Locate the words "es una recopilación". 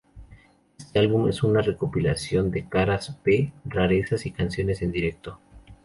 1.29-2.49